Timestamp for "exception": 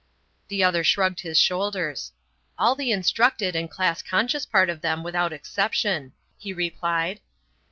5.31-6.13